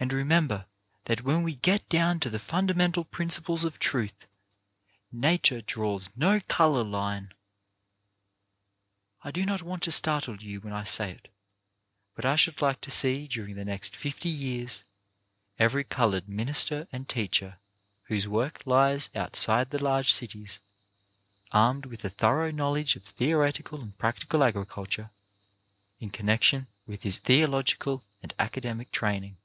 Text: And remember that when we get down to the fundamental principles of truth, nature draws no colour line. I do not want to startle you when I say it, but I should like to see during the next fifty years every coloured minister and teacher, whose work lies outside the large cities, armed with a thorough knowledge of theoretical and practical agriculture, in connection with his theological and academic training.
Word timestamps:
And 0.00 0.12
remember 0.12 0.66
that 1.04 1.22
when 1.22 1.44
we 1.44 1.54
get 1.54 1.88
down 1.88 2.18
to 2.18 2.28
the 2.28 2.40
fundamental 2.40 3.04
principles 3.04 3.62
of 3.62 3.78
truth, 3.78 4.26
nature 5.12 5.60
draws 5.60 6.10
no 6.16 6.40
colour 6.48 6.82
line. 6.82 7.32
I 9.22 9.30
do 9.30 9.46
not 9.46 9.62
want 9.62 9.84
to 9.84 9.92
startle 9.92 10.34
you 10.42 10.60
when 10.60 10.72
I 10.72 10.82
say 10.82 11.12
it, 11.12 11.32
but 12.16 12.24
I 12.24 12.34
should 12.34 12.60
like 12.60 12.80
to 12.80 12.90
see 12.90 13.28
during 13.28 13.54
the 13.54 13.64
next 13.64 13.94
fifty 13.94 14.28
years 14.28 14.82
every 15.60 15.84
coloured 15.84 16.28
minister 16.28 16.88
and 16.90 17.08
teacher, 17.08 17.58
whose 18.08 18.26
work 18.26 18.62
lies 18.66 19.10
outside 19.14 19.70
the 19.70 19.82
large 19.82 20.12
cities, 20.12 20.58
armed 21.52 21.86
with 21.86 22.04
a 22.04 22.10
thorough 22.10 22.50
knowledge 22.50 22.96
of 22.96 23.04
theoretical 23.04 23.80
and 23.80 23.96
practical 23.96 24.42
agriculture, 24.42 25.10
in 26.00 26.10
connection 26.10 26.66
with 26.84 27.04
his 27.04 27.18
theological 27.18 28.02
and 28.24 28.34
academic 28.40 28.90
training. 28.90 29.36